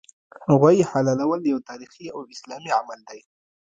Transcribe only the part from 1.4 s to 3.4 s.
یو تاریخي او اسلامي عمل دی